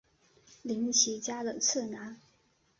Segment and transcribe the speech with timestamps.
[0.65, 2.19] 绫崎家的次男。